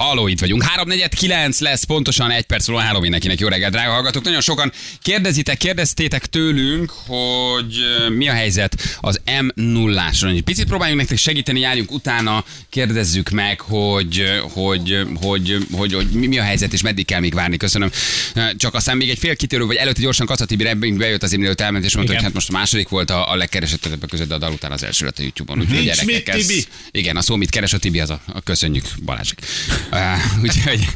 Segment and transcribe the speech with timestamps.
[0.00, 0.62] Halló, itt vagyunk.
[0.62, 3.40] 349 lesz, pontosan egy perc múlva három mindenkinek.
[3.40, 4.24] Jó reggelt, drága hallgatók.
[4.24, 7.76] Nagyon sokan kérdezitek, kérdeztétek tőlünk, hogy
[8.08, 13.30] mi a helyzet az m 0 áson Egy picit próbáljunk nektek segíteni, járjunk utána, kérdezzük
[13.30, 17.56] meg, hogy, hogy, hogy, hogy, hogy mi a helyzet, és meddig kell még várni.
[17.56, 17.90] Köszönöm.
[18.56, 21.94] Csak aztán még egy fél kitérő, vagy előtte gyorsan Kacati bejött az mielőtt elment, és
[21.94, 22.24] mondta, Igen.
[22.24, 24.82] hogy hát most a második volt a, a legkeresettebbek között, de a dal után az
[24.82, 25.60] első lett a YouTube-on.
[25.60, 26.50] Úgyhogy gyerekek, ez,
[26.90, 29.38] igen, a szó, mit keres a Tibi, az a, a köszönjük, Balázsik.
[30.42, 30.86] Úgyhogy,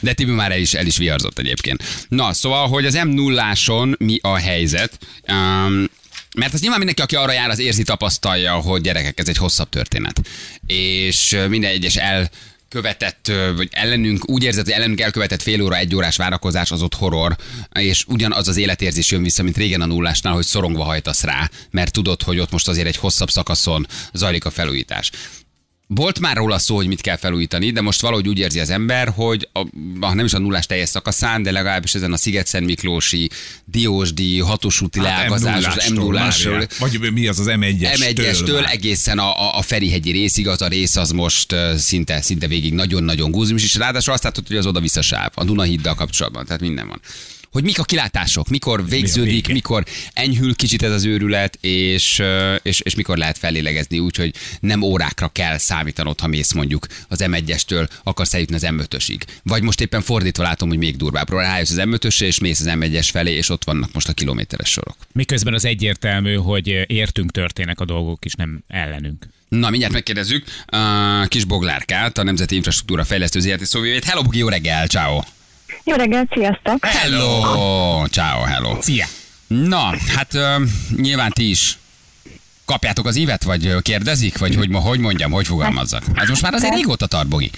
[0.00, 1.82] de Tibi már el is, el is viarzott egyébként.
[2.08, 3.54] Na, szóval, hogy az m 0
[3.98, 4.98] mi a helyzet?
[5.28, 5.88] Um,
[6.36, 9.68] mert az nyilván mindenki, aki arra jár, az érzi, tapasztalja, hogy gyerekek, ez egy hosszabb
[9.68, 10.20] történet.
[10.66, 12.30] És minden egyes el
[12.68, 16.94] követett, vagy ellenünk, úgy érzed, hogy ellenünk elkövetett fél óra, egy órás várakozás, az ott
[16.94, 17.36] horror,
[17.72, 21.92] és ugyanaz az életérzés jön vissza, mint régen a nullásnál, hogy szorongva hajtasz rá, mert
[21.92, 25.10] tudod, hogy ott most azért egy hosszabb szakaszon zajlik a felújítás.
[25.90, 29.12] Volt már róla szó, hogy mit kell felújítani, de most valahogy úgy érzi az ember,
[29.14, 29.60] hogy a,
[30.00, 33.30] a nem is a nullás teljes szakaszán, de legalábbis ezen a Sziget-Szent Miklósi,
[33.64, 36.32] Diósdi, hatosúti hát leágazás, m 0
[36.78, 38.14] Vagy mi az az M1-estől?
[38.14, 43.30] M1-estől egészen a, a, Ferihegyi részig, az a rész az most szinte, szinte végig nagyon-nagyon
[43.30, 47.00] gúzmis, és ráadásul azt látod, hogy az oda-vissza sáv, a Dunahiddal kapcsolatban, tehát minden van
[47.52, 52.22] hogy mik a kilátások, mikor végződik, Mi mikor enyhül kicsit ez az őrület, és,
[52.62, 57.24] és, és mikor lehet fellélegezni úgy, hogy nem órákra kell számítanod, ha mész mondjuk az
[57.26, 59.20] M1-estől, akarsz eljutni az M5-ösig.
[59.42, 61.30] Vagy most éppen fordítva látom, hogy még durvább.
[61.30, 64.96] Rájössz az m és mész az M1-es felé, és ott vannak most a kilométeres sorok.
[65.12, 69.26] Miközben az egyértelmű, hogy értünk történnek a dolgok, és nem ellenünk.
[69.48, 74.04] Na, mindjárt megkérdezzük a kis Boglárkát, a Nemzeti Infrastruktúra Fejlesztő ZRT szóvivét.
[74.04, 75.37] Hello, Bugi, jó reggel, ciao.
[75.84, 76.84] Jó reggelt, sziasztok!
[76.84, 78.06] Hello!
[78.06, 78.82] Ciao, hello!
[78.82, 79.06] Szia!
[79.46, 80.62] Na, hát uh,
[80.96, 81.78] nyilván ti is
[82.64, 86.02] kapjátok az ívet, vagy kérdezik, vagy hogy, hogy mondjam, hogy fogalmazzak?
[86.14, 87.50] Hát most már azért régóta tart, Bogi.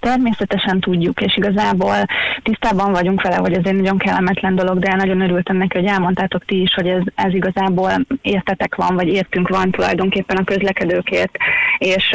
[0.00, 1.94] Természetesen tudjuk, és igazából
[2.42, 6.44] tisztában vagyunk vele, hogy ez egy nagyon kellemetlen dolog, de nagyon örültem neki, hogy elmondtátok
[6.44, 7.90] ti is, hogy ez, ez igazából
[8.22, 11.36] értetek van, vagy értünk van tulajdonképpen a közlekedőkért.
[11.78, 12.10] És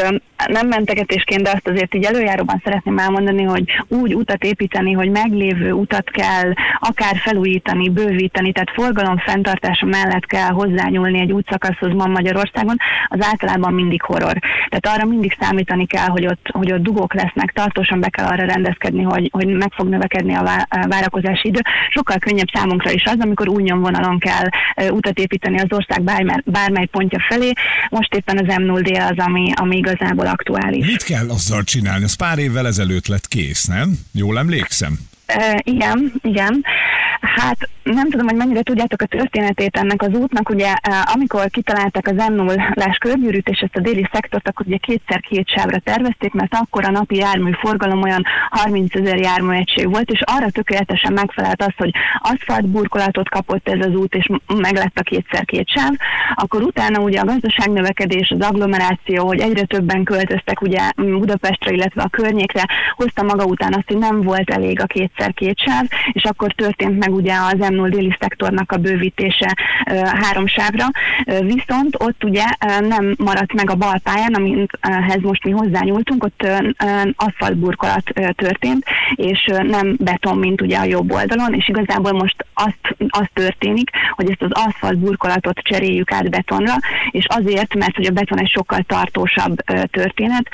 [0.47, 5.71] nem mentegetésként, de azt azért így előjáróban szeretném elmondani, hogy úgy utat építeni, hogy meglévő
[5.71, 12.77] utat kell akár felújítani, bővíteni, tehát forgalom fenntartása mellett kell hozzányúlni egy útszakaszhoz ma Magyarországon,
[13.07, 14.39] az általában mindig horror.
[14.69, 18.45] Tehát arra mindig számítani kell, hogy ott, hogy ott dugók lesznek, tartósan be kell arra
[18.45, 21.59] rendezkedni, hogy, hogy meg fog növekedni a várakozási idő.
[21.89, 24.47] Sokkal könnyebb számunkra is az, amikor új nyomvonalon kell
[24.89, 27.51] utat építeni az ország bármely, bármely pontja felé.
[27.89, 30.85] Most éppen az M0D az, ami, ami igazából aktuális.
[30.85, 32.03] Mit kell azzal csinálni?
[32.03, 33.99] Az pár évvel ezelőtt lett kész, nem?
[34.13, 34.99] Jól emlékszem?
[35.35, 36.65] Uh, igen, igen.
[37.21, 40.49] Hát nem tudom, hogy mennyire tudjátok a történetét ennek az útnak.
[40.49, 40.73] Ugye
[41.13, 42.53] amikor kitalálták az m 0
[42.99, 46.91] körgyűrűt és ezt a déli szektort, akkor ugye kétszer két sávra tervezték, mert akkor a
[46.91, 53.69] napi járműforgalom olyan 30 ezer járműegység volt, és arra tökéletesen megfelelt az, hogy aszfaltburkolatot kapott
[53.69, 55.91] ez az út, és meg lett a kétszer két sáv.
[56.35, 62.09] Akkor utána ugye a gazdaságnövekedés, az agglomeráció, hogy egyre többen költöztek ugye Budapestre, illetve a
[62.09, 62.65] környékre,
[62.95, 66.99] hozta maga után azt, hogy nem volt elég a kétszer két sáv, és akkor történt
[66.99, 69.55] meg ugye az M0 déli szektornak a bővítése
[70.21, 70.85] három sávra,
[71.25, 72.43] viszont ott ugye
[72.87, 76.47] nem maradt meg a bal pályán, amihez most mi hozzányúltunk, ott
[77.15, 78.03] aszfaltburkolat
[78.35, 78.85] történt,
[79.15, 84.29] és nem beton, mint ugye a jobb oldalon, és igazából most azt, az történik, hogy
[84.29, 86.73] ezt az aszfaltburkolatot cseréljük át betonra,
[87.11, 89.55] és azért, mert hogy a beton egy sokkal tartósabb
[89.91, 90.47] történet.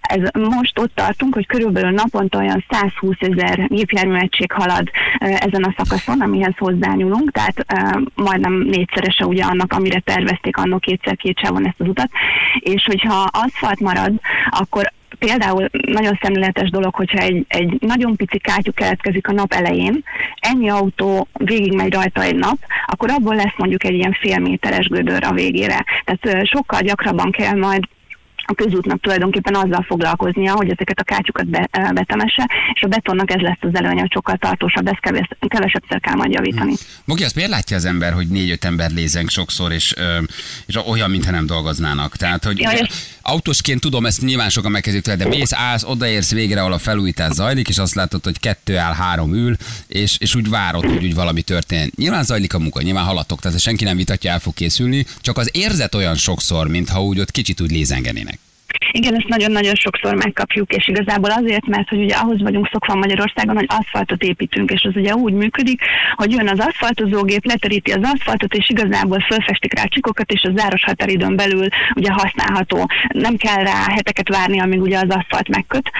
[0.00, 6.20] Ez most ott tartunk, hogy körülbelül naponta olyan 120 ezer gépjárműegység halad ezen a szakaszon,
[6.20, 11.80] amihez hozzányúlunk, tehát uh, majdnem négyszerese ugye annak, amire tervezték annó kétszer két sávon ezt
[11.80, 12.10] az utat,
[12.58, 14.12] és hogyha aszfalt marad,
[14.50, 20.04] akkor például nagyon szemléletes dolog, hogyha egy, egy nagyon pici kátyú keletkezik a nap elején,
[20.40, 25.24] ennyi autó végigmegy rajta egy nap, akkor abból lesz mondjuk egy ilyen fél méteres gödör
[25.24, 25.84] a végére.
[26.04, 27.82] Tehát sokkal gyakrabban kell majd
[28.50, 33.40] a közútnak tulajdonképpen azzal foglalkoznia, hogy ezeket a kátyukat be, betemesse, és a betonnak ez
[33.40, 36.70] lesz az előnye, hogy sokkal tartósabb, ezt keves, kevesebbszer kell majd javítani.
[36.70, 36.86] Hmm.
[37.04, 39.94] Mogi, azt miért látja az ember, hogy négy-öt ember lézenk sokszor, és,
[40.66, 42.16] és olyan, mintha nem dolgoznának?
[42.16, 42.88] Tehát, hogy ja, és...
[43.22, 47.68] autósként tudom, ezt nyilván sokan megkezdik de mész, állsz, odaérsz végre, ahol a felújítás zajlik,
[47.68, 49.56] és azt látod, hogy kettő áll, három ül,
[49.86, 51.92] és, és úgy várod, hogy úgy valami történjen.
[51.96, 55.50] Nyilván zajlik a munka, nyilván halatok, tehát senki nem vitatja, el fog készülni, csak az
[55.52, 58.37] érzet olyan sokszor, mintha úgy ott kicsit úgy lézengenének.
[58.90, 63.56] Igen, ezt nagyon-nagyon sokszor megkapjuk, és igazából azért, mert hogy ugye ahhoz vagyunk szokva Magyarországon,
[63.56, 65.82] hogy aszfaltot építünk, és az ugye úgy működik,
[66.14, 70.84] hogy jön az aszfaltozógép, leteríti az aszfaltot, és igazából fölfestik rá csikokat, és a záros
[70.84, 72.86] határidőn belül ugye használható.
[73.08, 75.90] Nem kell rá heteket várni, amíg ugye az aszfalt megköt.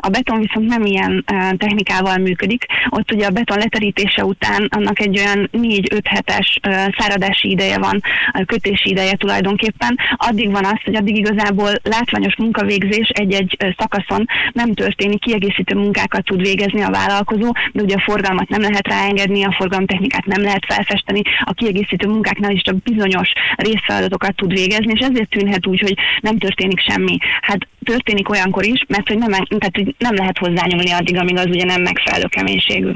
[0.00, 1.24] A beton viszont nem ilyen
[1.58, 2.64] technikával működik.
[2.88, 6.58] Ott ugye a beton leterítése után annak egy olyan 4-5 hetes
[6.98, 8.00] száradási ideje van,
[8.46, 9.98] kötési ideje tulajdonképpen.
[10.16, 11.70] Addig van az, hogy addig igazából
[12.16, 18.04] látványos munkavégzés egy-egy szakaszon nem történik, kiegészítő munkákat tud végezni a vállalkozó, de ugye a
[18.06, 23.32] forgalmat nem lehet ráengedni, a forgalomtechnikát nem lehet felfesteni, a kiegészítő munkáknál is csak bizonyos
[23.56, 27.16] részfeladatokat tud végezni, és ezért tűnhet úgy, hogy nem történik semmi.
[27.40, 31.46] Hát történik olyankor is, mert hogy nem, tehát, hogy nem lehet hozzányúlni addig, amíg az
[31.46, 32.90] ugye nem megfelelő keménységű.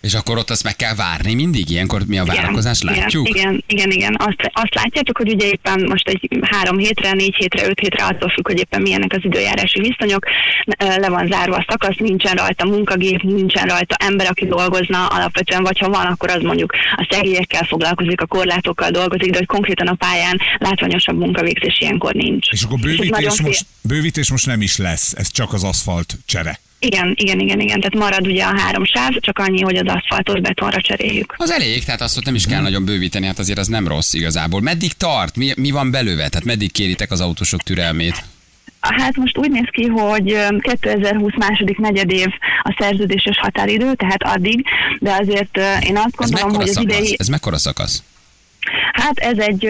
[0.00, 1.70] És akkor ott azt meg kell várni mindig?
[1.70, 2.82] Ilyenkor mi a várakozás?
[2.82, 3.28] Látjuk?
[3.28, 4.16] Igen, igen, igen.
[4.18, 8.28] Azt, azt látjátok, hogy ugye éppen most egy három hétre, négy hétre, öt hétre attól
[8.28, 10.26] függ, hogy éppen milyenek az időjárási viszonyok.
[10.78, 15.78] Le van zárva a szakasz, nincsen rajta munkagép, nincsen rajta ember, aki dolgozna alapvetően, vagy
[15.78, 19.94] ha van, akkor az mondjuk a szegélyekkel foglalkozik, a korlátokkal dolgozik, de hogy konkrétan a
[19.94, 22.48] pályán látványosabb munkavégzés ilyenkor nincs.
[22.50, 26.60] És akkor bővítés, most, bővítés most nem is lesz, ez csak az aszfalt csere.
[26.80, 27.80] Igen, igen, igen, igen.
[27.80, 31.34] Tehát marad ugye a három sáv, csak annyi, hogy az aszfaltot betonra cseréljük.
[31.36, 34.60] Az elég, tehát azt nem is kell nagyon bővíteni, hát azért az nem rossz igazából.
[34.60, 35.36] Meddig tart?
[35.36, 36.28] Mi, mi van belőle?
[36.28, 38.24] Tehát meddig kéritek az autósok türelmét?
[38.80, 42.26] Hát most úgy néz ki, hogy 2020 második negyedév
[42.62, 44.64] a szerződéses határidő, tehát addig,
[44.98, 46.96] de azért én azt gondolom, hogy az szakasz?
[46.96, 47.16] idei...
[47.18, 48.02] Ez mekkora szakasz?
[48.98, 49.66] Hát ez egy,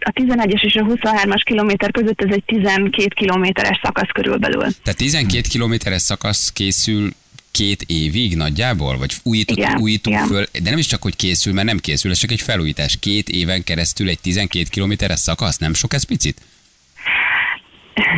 [0.00, 4.60] a 11-es és a 23-as kilométer között ez egy 12 kilométeres szakasz körülbelül.
[4.60, 7.10] Tehát 12 kilométeres szakasz készül
[7.50, 8.98] két évig nagyjából?
[8.98, 10.28] Vagy újított, igen, újítunk igen.
[10.28, 10.46] föl?
[10.62, 12.96] De nem is csak, hogy készül, mert nem készül, ez csak egy felújítás.
[13.00, 16.40] Két éven keresztül egy 12 kilométeres szakasz, nem sok ez picit?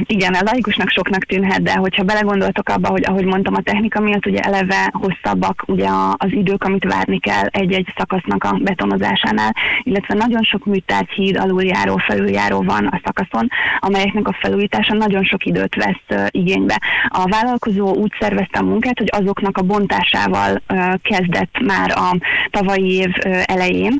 [0.06, 4.26] Igen, a laikusnak soknak tűnhet, de hogyha belegondoltok abba, hogy ahogy mondtam, a technika miatt
[4.26, 10.42] ugye eleve hosszabbak ugye az idők, amit várni kell egy-egy szakasznak a betonozásánál, illetve nagyon
[10.42, 13.48] sok műtárgy, híd, aluljáró, felüljáró van a szakaszon,
[13.78, 16.80] amelyeknek a felújítása nagyon sok időt vesz igénybe.
[17.08, 20.62] A vállalkozó úgy szervezte a munkát, hogy azoknak a bontásával
[21.02, 22.16] kezdett már a
[22.50, 23.12] tavalyi év
[23.44, 23.98] elején,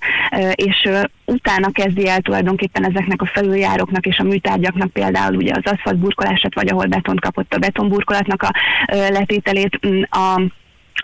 [0.55, 0.89] és
[1.29, 6.69] utána kezdi el tulajdonképpen ezeknek a felüljáróknak és a műtárgyaknak például ugye az aszfaltburkolását, vagy
[6.69, 8.53] ahol betont kapott a betonburkolatnak a
[8.87, 9.79] letételét,
[10.11, 10.43] a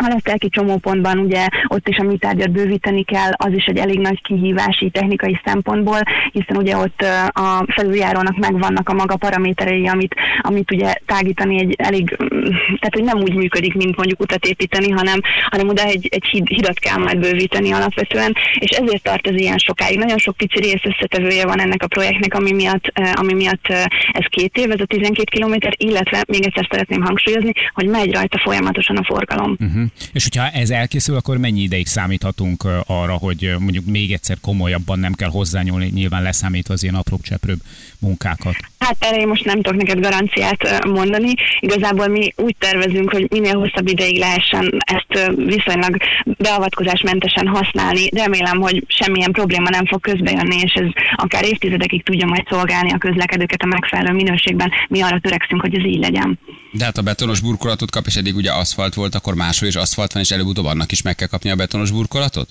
[0.04, 4.22] a lesztelki csomópontban ugye ott is a műtárgyat bővíteni kell, az is egy elég nagy
[4.22, 5.98] kihívási technikai szempontból,
[6.32, 12.16] hiszen ugye ott a felüljárónak megvannak a maga paraméterei, amit, amit ugye tágítani egy elég,
[12.56, 15.20] tehát hogy nem úgy működik, mint mondjuk utat építeni, hanem,
[15.50, 19.58] hanem oda egy, egy hid, hidat kell majd bővíteni alapvetően, és ezért tart ez ilyen
[19.58, 19.98] sokáig.
[19.98, 23.66] Nagyon sok pici rész összetevője van ennek a projektnek, ami miatt, ami miatt
[24.12, 28.38] ez két év, ez a 12 kilométer, illetve még egyszer szeretném hangsúlyozni, hogy megy rajta
[28.38, 29.56] folyamatosan a forgalom.
[29.60, 29.82] Uh-huh.
[30.12, 35.12] És hogyha ez elkészül, akkor mennyi ideig számíthatunk arra, hogy mondjuk még egyszer komolyabban nem
[35.12, 37.58] kell hozzányúlni, nyilván leszámítva az ilyen apróbb cseprőbb
[37.98, 38.56] munkákat?
[38.78, 41.32] Hát erre én most nem tudok neked garanciát mondani.
[41.60, 48.08] Igazából mi úgy tervezünk, hogy minél hosszabb ideig lehessen ezt viszonylag beavatkozásmentesen használni.
[48.08, 50.86] Remélem, hogy semmilyen probléma nem fog közbejönni, és ez
[51.16, 54.72] akár évtizedekig tudja majd szolgálni a közlekedőket a megfelelő minőségben.
[54.88, 56.38] Mi arra törekszünk, hogy ez így legyen.
[56.76, 60.12] De hát a betonos burkolatot kap, és eddig ugye aszfalt volt, akkor máshol is aszfalt
[60.12, 62.48] van, és előbb-utóbb annak is meg kell kapni a betonos burkolatot?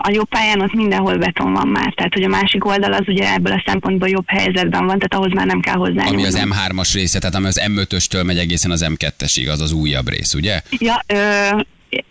[0.00, 3.32] A jobb pályán ott mindenhol beton van már, tehát hogy a másik oldal az ugye
[3.32, 6.06] ebből a szempontból jobb helyzetben van, tehát ahhoz már nem kell hozzá.
[6.06, 10.08] Ami az M3-as része, tehát ami az M5-östől megy egészen az M2-esig, az az újabb
[10.08, 10.62] rész, ugye?
[10.70, 11.16] Ja, ö,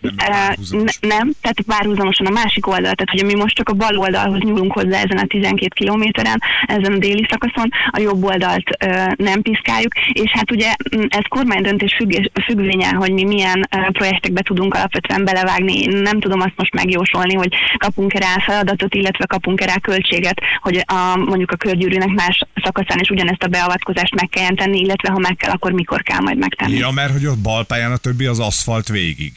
[0.01, 4.39] nem, nem, tehát párhuzamosan a másik oldal, tehát hogy mi most csak a bal oldalhoz
[4.39, 9.41] nyúlunk hozzá ezen a 12 kilométeren, ezen a déli szakaszon, a jobb oldalt ö, nem
[9.41, 10.73] piszkáljuk, és hát ugye
[11.07, 15.81] ez kormánydöntés függés, függvénye, hogy mi milyen ö, projektekbe tudunk alapvetően belevágni.
[15.81, 20.83] Én nem tudom azt most megjósolni, hogy kapunk-e rá feladatot, illetve kapunk-e rá költséget, hogy
[20.85, 25.19] a, mondjuk a körgyűrűnek más szakaszán is ugyanezt a beavatkozást meg kell tenni, illetve ha
[25.19, 26.77] meg kell, akkor mikor kell majd megtenni.
[26.77, 29.33] Ja, mert hogy ott balpályán a többi az aszfalt végig.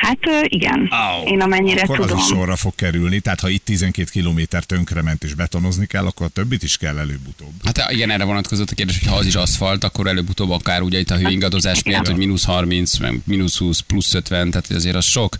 [0.00, 2.16] Hát igen, oh, én amennyire akkor tudom.
[2.18, 6.26] az is sorra fog kerülni, tehát ha itt 12 kilométer tönkrement és betonozni kell, akkor
[6.26, 7.52] a többit is kell előbb-utóbb.
[7.64, 10.98] Hát igen, erre vonatkozott a kérdés, hogy ha az is aszfalt, akkor előbb-utóbb akár ugye
[10.98, 12.92] itt a hőingadozás miatt, hogy mínusz 30,
[13.24, 15.36] mínusz 20, plusz 50, tehát azért az sok,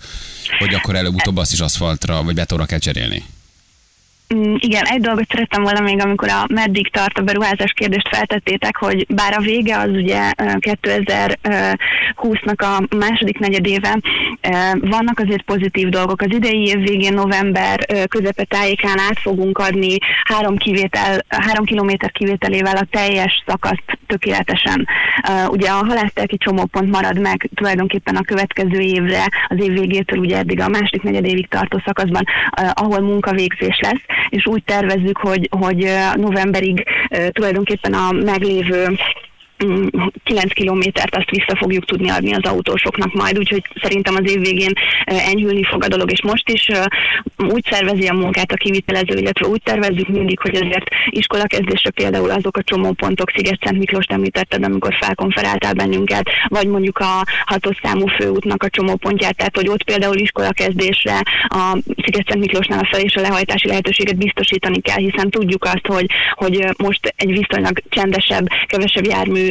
[0.59, 3.25] hogy akkor előbb-utóbb azt is aszfaltra vagy betonra kell cserélni.
[4.35, 8.76] Mm, Igen, egy dolgot szerettem volna még, amikor a meddig tart a beruházás kérdést feltettétek,
[8.76, 13.99] hogy bár a vége az ugye ö, 2020-nak a második negyedéve,
[14.81, 16.21] vannak azért pozitív dolgok.
[16.21, 22.76] Az idei év végén november közepe tájékán át fogunk adni három, kivétel, három kilométer kivételével
[22.76, 24.88] a teljes szakaszt tökéletesen.
[25.49, 30.61] Ugye a halásztelki csomópont marad meg tulajdonképpen a következő évre, az év végétől ugye eddig
[30.61, 32.25] a második negyedévig tartó szakaszban,
[32.73, 36.85] ahol munkavégzés lesz, és úgy tervezzük, hogy, hogy novemberig
[37.33, 38.97] tulajdonképpen a meglévő
[40.25, 44.73] 9 kilométert azt vissza fogjuk tudni adni az autósoknak majd, úgyhogy szerintem az év végén
[45.04, 46.85] eh, enyhülni fog a dolog, és most is eh,
[47.37, 52.56] úgy szervezi a munkát a kivitelező, illetve úgy tervezzük mindig, hogy azért iskolakezdésre például azok
[52.56, 58.68] a csomópontok, Sziget-Szent Miklós említetted, amikor felkonferáltál bennünket, vagy mondjuk a hatos számú főútnak a
[58.68, 64.16] csomópontját, tehát hogy ott például iskolakezdésre a Sziget-Szent Miklósnál a fel és a lehajtási lehetőséget
[64.16, 69.49] biztosítani kell, hiszen tudjuk azt, hogy, hogy eh, most egy viszonylag csendesebb, kevesebb jármű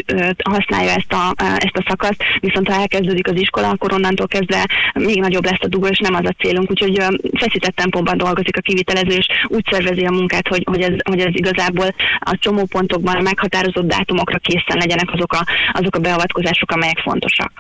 [0.50, 5.20] használja ezt a, ezt a szakaszt, viszont ha elkezdődik az iskola, akkor onnantól kezdve még
[5.20, 6.98] nagyobb lesz a dugó, és nem az a célunk, úgyhogy
[7.34, 11.32] feszített tempóban dolgozik a kivitelező, és úgy szervezi a munkát, hogy, hogy, ez, hogy ez
[11.34, 17.52] igazából a csomópontokban a meghatározott dátumokra készen legyenek azok a, azok a beavatkozások, amelyek fontosak.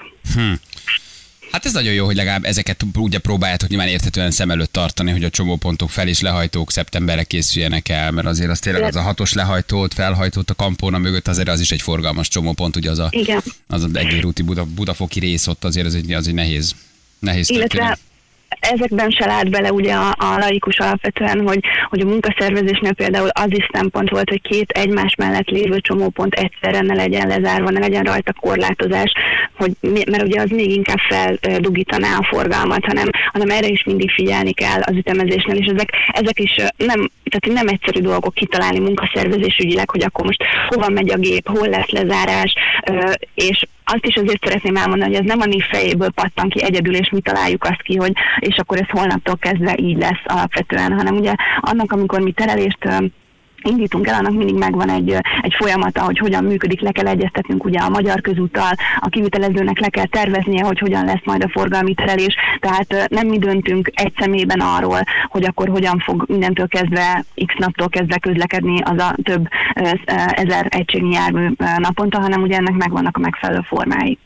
[1.53, 5.23] Hát ez nagyon jó, hogy legalább ezeket ugye próbáljátok nyilván érthetően szem előtt tartani, hogy
[5.23, 9.33] a csomópontok fel és lehajtók szeptemberre készüljenek el, mert azért az tényleg az a hatos
[9.33, 13.41] lehajtót, felhajtót a kampóna mögött azért az is egy forgalmas csomópont, ugye az a, Igen.
[13.67, 16.75] az az egérúti Buda, Budafoki rész ott azért az egy, az egy nehéz,
[17.19, 17.99] nehéz Illetve történet.
[18.59, 23.49] Ezekben se lát bele ugye a, a laikus alapvetően, hogy, hogy a munkaszervezésnél például az
[23.49, 28.03] is szempont volt, hogy két egymás mellett lévő csomópont egyszerre ne legyen lezárva, ne legyen
[28.03, 29.11] rajta korlátozás,
[29.57, 30.99] hogy, mert ugye az még inkább
[31.41, 36.39] feldugítaná a forgalmat, hanem, hanem erre is mindig figyelni kell az ütemezésnél, és ezek, ezek
[36.39, 41.17] is nem, tehát nem egyszerű dolgok kitalálni munkaszervezés ügyileg, hogy akkor most hova megy a
[41.17, 42.55] gép, hol lesz lezárás,
[43.35, 46.95] és azt is azért szeretném elmondani, hogy ez nem a NIF fejéből pattan ki egyedül,
[46.95, 51.15] és mi találjuk azt ki, hogy és akkor ez holnaptól kezdve így lesz alapvetően, hanem
[51.15, 52.87] ugye annak, amikor mi terelést
[53.63, 57.79] indítunk el, annak mindig megvan egy, egy folyamata, hogy hogyan működik, le kell egyeztetnünk ugye
[57.79, 62.35] a magyar közúttal, a kivitelezőnek le kell terveznie, hogy hogyan lesz majd a forgalmi terelés,
[62.59, 67.89] tehát nem mi döntünk egy szemében arról, hogy akkor hogyan fog mindentől kezdve, x naptól
[67.89, 69.47] kezdve közlekedni az a több
[70.27, 74.17] ezer egységnyi jármű naponta, hanem ugye ennek megvannak a megfelelő formái.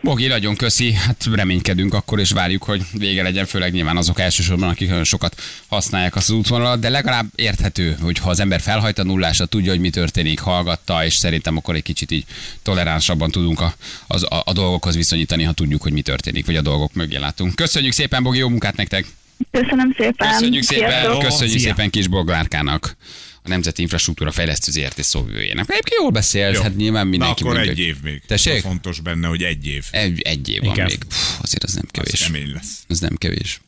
[0.00, 4.68] Bogi, nagyon köszi, hát reménykedünk akkor, és várjuk, hogy vége legyen, főleg nyilván azok elsősorban,
[4.68, 8.98] akik nagyon sokat használják azt az útvonalat, de legalább érthető, hogy ha az ember felhajt
[8.98, 12.24] a nullásra, tudja, hogy mi történik, hallgatta, és szerintem akkor egy kicsit így
[12.62, 13.74] toleránsabban tudunk a,
[14.06, 17.54] az, a, a dolgokhoz viszonyítani, ha tudjuk, hogy mi történik, vagy a dolgok mögé látunk.
[17.54, 19.06] Köszönjük szépen, Bogi, jó munkát nektek!
[19.50, 20.30] Köszönöm szépen!
[20.30, 21.22] Köszönjük szépen, Sziasztok!
[21.22, 21.68] köszönjük Szia.
[21.68, 22.96] szépen Kis Boglárkának,
[23.42, 25.70] a Nemzeti Infrastruktúra Fejlesztő ZRT szóvivőjének.
[25.70, 26.62] Egyébként jól beszélsz, Jó.
[26.62, 28.22] hát nyilván Na mindenki akkor mondja, egy év még.
[28.26, 28.60] Tessék?
[28.60, 29.84] Fontos benne, hogy egy év.
[29.90, 30.86] Egy, egy év van Igen.
[30.86, 31.04] még.
[31.04, 32.20] Pff, azért az nem Az kevés.
[32.24, 32.82] kemény lesz.
[32.88, 33.60] Az nem kevés.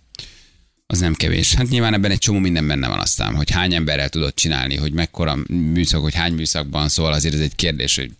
[0.86, 1.54] Az nem kevés.
[1.54, 4.92] Hát nyilván ebben egy csomó minden benne van aztán, hogy hány emberrel tudod csinálni, hogy
[4.92, 8.10] mekkora műszak, hogy hány műszakban szól, azért ez egy kérdés, hogy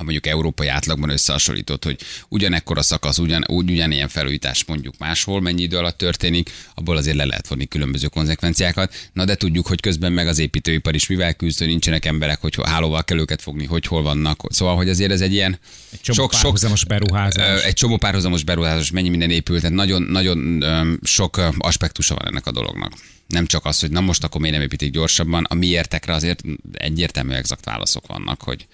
[0.00, 5.40] ha mondjuk európai átlagban összehasonlított, hogy ugyanekkor a szakasz, ugyan, úgy, ugyanilyen felújítás mondjuk máshol,
[5.40, 8.94] mennyi idő alatt történik, abból azért le lehet vonni különböző konzekvenciákat.
[9.12, 12.54] Na de tudjuk, hogy közben meg az építőipar is mivel küzd, hogy nincsenek emberek, hogy
[12.62, 14.40] hálóval kell őket fogni, hogy hol vannak.
[14.48, 15.58] Szóval, hogy azért ez egy ilyen
[15.92, 17.62] Egy csomó párhuzamos beruházás.
[17.62, 20.64] Egy csomó párhuzamos beruházás, mennyi minden épült, tehát nagyon, nagyon
[21.02, 22.92] sok aspektusa van ennek a dolognak.
[23.26, 26.42] Nem csak az, hogy na most akkor miért nem építik gyorsabban, a miértekre azért
[26.72, 28.66] egyértelmű exakt válaszok vannak, hogy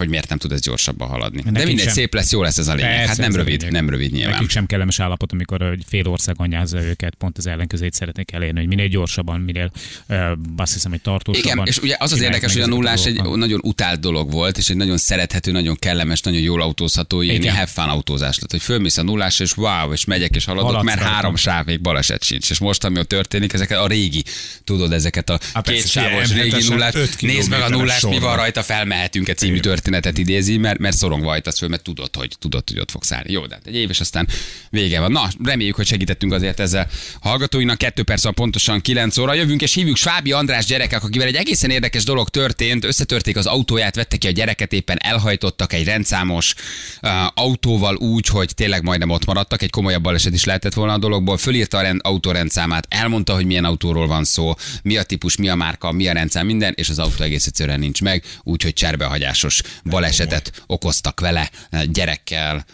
[0.00, 1.42] hogy miért nem tud ez gyorsabban haladni.
[1.42, 1.94] De Nekik mindegy, sem.
[1.94, 2.90] szép lesz, jó lesz ez a lényeg.
[2.90, 3.72] Persze, hát nem a rövid, lényeg.
[3.72, 4.32] nem rövid nyilván.
[4.32, 8.58] Nekik sem kellemes állapot, amikor egy fél ország anyázza őket, pont az ellenkezőjét szeretnék elérni,
[8.58, 9.70] hogy minél gyorsabban, minél
[10.08, 11.52] uh, azt hiszem, hogy tartósabban.
[11.52, 14.68] Igen, és ugye az az érdekes, hogy a nullás egy nagyon utált dolog volt, és
[14.68, 18.96] egy nagyon szerethető, nagyon kellemes, nagyon jól autózható, ilyen have fun autózás lett, hogy fölmész
[18.96, 22.50] a nullásra, és wow, és megyek, és haladok, Haladsz mert három sáv még baleset sincs.
[22.50, 24.24] És most, ami ott történik, ezeket a régi,
[24.64, 28.36] tudod, ezeket a Hát két sávos régi M7-esen nullás, nézd meg a nullás, mi van
[28.36, 29.62] rajta, felmehetünk-e című Igen.
[29.90, 33.32] Történetet idézi, mert, mert szorongva hajtasz föl, mert tudod, hogy tudod, hogy ott fogsz állni.
[33.32, 34.28] Jó, de hát egy év, és aztán
[34.70, 35.12] vége van.
[35.12, 36.88] Na, reméljük, hogy segítettünk azért ezzel
[37.20, 37.78] hallgatóinak.
[37.78, 39.34] Kettő perc van pontosan 9 óra.
[39.34, 42.84] Jövünk és hívjuk Svábi András gyerekek, akivel egy egészen érdekes dolog történt.
[42.84, 46.54] Összetörték az autóját, vettek ki a gyereket, éppen elhajtottak egy rendszámos
[47.02, 49.62] uh, autóval úgy, hogy tényleg majdnem ott maradtak.
[49.62, 51.36] Egy komolyabb baleset is lehetett volna a dologból.
[51.36, 55.54] Fölírta a rend, autórendszámát, elmondta, hogy milyen autóról van szó, mi a típus, mi a
[55.54, 60.62] márka, mi a rendszám, minden, és az autó egész egyszerűen nincs meg, úgyhogy cserbehagyásos balesetet
[60.66, 61.50] okoztak vele,
[61.84, 62.64] gyerekkel,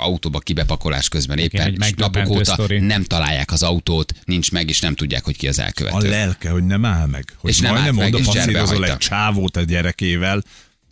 [0.00, 2.78] autóba kibepakolás közben éppen, és napok óta sztori.
[2.78, 6.08] nem találják az autót, nincs meg, és nem tudják, hogy ki az A elkövető.
[6.08, 7.24] lelke, hogy nem áll meg.
[7.38, 10.42] Hogy És nem majdnem állt meg, oda és passzírozol egy csávót a gyerekével,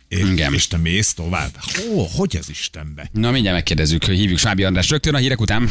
[0.07, 0.53] és, Igen.
[0.53, 1.49] és te mész tovább.
[1.91, 3.09] Ó, hogy ez Istenbe?
[3.11, 5.69] Na mindjárt megkérdezzük, hogy hívjuk Sábi András rögtön a hírek után.